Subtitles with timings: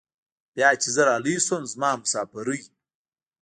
[0.55, 2.61] بيا چې زه رالوى سوم زما مسافرۍ.